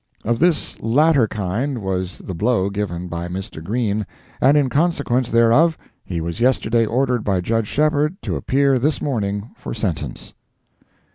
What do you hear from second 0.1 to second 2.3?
Of this latter kind was